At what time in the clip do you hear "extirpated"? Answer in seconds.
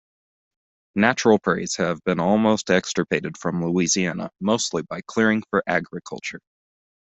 2.71-3.37